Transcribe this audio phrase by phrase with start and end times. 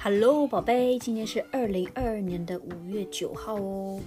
[0.00, 4.00] Hello，宝贝，今天是二零二二年的五月九号哦。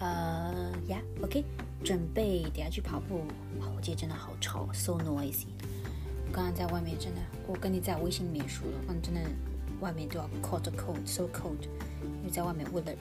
[0.00, 1.44] 呃呀，OK，
[1.84, 3.18] 准备等下去跑步。
[3.60, 5.46] 哇，我今天真的好吵，so noisy。
[6.26, 9.20] 我刚刚在外面真的，我跟你在微信里面说了，我真的
[9.80, 11.62] 外面都要 caught a cold，so cold。
[12.02, 12.92] 因为在外面为了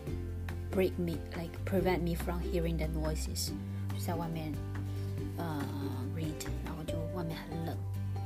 [0.71, 3.53] break me，like prevent me from hearing the noises，
[3.91, 4.53] 就在外面
[5.37, 5.65] 呃
[6.15, 7.75] read，然后就外面很冷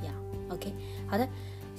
[0.04, 0.12] 呀。
[0.50, 0.74] OK，
[1.08, 1.26] 好的。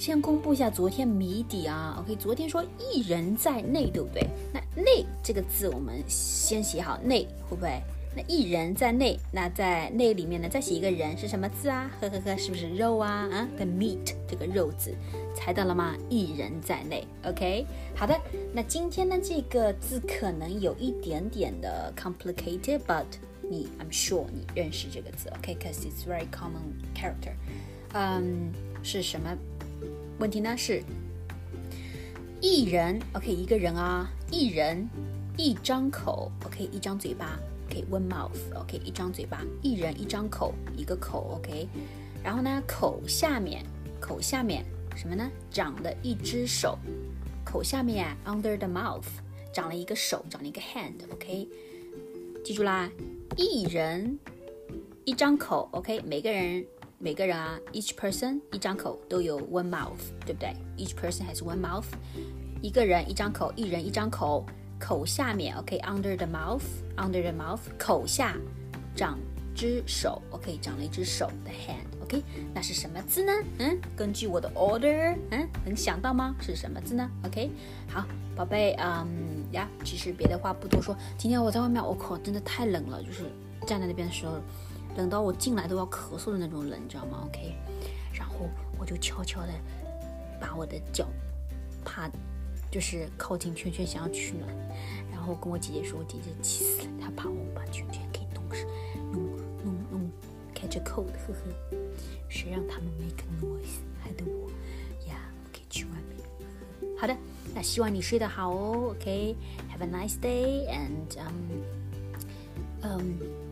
[0.02, 4.28] 先公布一下昨天谜底啊，OK，昨天说一人在内，对不对？
[4.52, 7.80] 那内这个字我们先写好，内会不会？
[8.16, 11.88] 那一人在内，那在内里面呢，再写一个人是什么字啊？
[12.02, 13.30] 呵呵呵，是不是肉啊？
[13.32, 14.92] 啊，the meat 这个肉字，
[15.36, 15.96] 猜到了吗？
[16.10, 18.20] 一人在内，OK，好的。
[18.52, 23.06] 那今天呢，这个字可能有一点点的 complicated，but
[23.48, 27.34] 你 I'm sure 你认识这个字，OK，cause it's very common character。
[27.94, 29.38] 嗯，是什么？
[30.22, 30.84] 问题呢是，
[32.40, 34.88] 一人，OK，一个人啊，一人
[35.36, 41.68] 一张口，OK，一张嘴巴，OK，one mouth，OK，一张嘴巴，一人一张口，一个口，OK，
[42.24, 43.66] 然后呢，口下面，
[44.00, 44.64] 口下面
[44.96, 45.28] 什么呢？
[45.50, 46.78] 长了一只手，
[47.44, 49.08] 口下面 under the mouth
[49.52, 51.50] 长了一个手，长了一个 hand，OK，
[52.46, 52.88] 记住啦，
[53.38, 54.20] 一人
[55.04, 56.64] 一张口，OK，每个人。
[57.04, 61.86] 每个人啊，each person 一张口都有 one mouth，对不对？Each person has one mouth，
[62.62, 64.46] 一个人一张口，一人一张口，
[64.80, 68.38] 口下面，OK，under the mouth，under the mouth，口下
[68.96, 69.18] 长
[69.56, 72.22] 只手，OK，长了一只手的 hand，OK，
[72.54, 73.34] 那是什么字呢？
[73.58, 76.36] 嗯，根据我的 order，嗯，能想到吗？
[76.40, 77.50] 是什么字呢？OK，
[77.90, 78.06] 好，
[78.36, 83.24] 宝贝，嗯呀，其实别的话不多说，今天我在外面，我靠，真的太冷了，就是
[83.66, 84.40] 站在那边的时候。
[84.98, 87.56] 冷到我进来都要咳嗽的那种冷，你知道吗？OK，
[88.14, 89.54] 然后我就悄悄的
[90.40, 91.08] 把我的脚
[91.86, 92.10] 趴，
[92.70, 94.50] 就是靠近圈圈，想要取暖。
[95.10, 98.66] 然后跟我姐姐说，我姐姐气死了，她怕我把圈圈给弄湿，
[99.12, 99.24] 弄
[99.64, 100.12] 弄弄
[100.54, 101.76] catch cold，呵呵。
[102.28, 104.50] 谁让他们 make noise，害得我
[105.08, 106.98] 呀，可以去外面。
[106.98, 107.16] 好的，
[107.56, 108.92] 那希望你睡得好哦。
[108.92, 111.62] OK，have a nice day and um
[112.84, 113.51] um。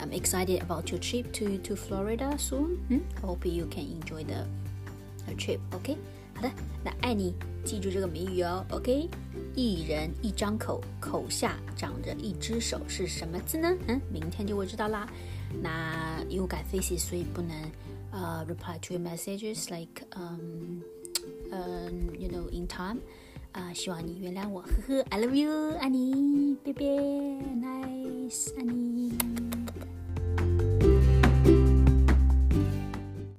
[0.00, 2.78] I'm excited about your trip to to Florida soon.
[2.88, 3.00] Hmm?
[3.22, 4.46] Hope you can enjoy the
[5.36, 5.58] trip.
[5.72, 5.96] OK，
[6.34, 6.50] 好的，
[6.84, 7.34] 那爱你，
[7.64, 8.64] 记住这个谜语哦。
[8.70, 9.08] OK，
[9.54, 13.76] 一人一张口，口下长着一只手，是什么字呢？
[13.88, 15.08] 嗯，明天就会知道啦。
[15.62, 17.56] 那因为改 faces，所以不能
[18.10, 20.80] 呃 reply to your messages like um
[21.50, 22.98] um you know in time.
[23.52, 28.71] 啊，希望你原谅我，呵呵，I love you，爱你，拜拜，nice，爱你。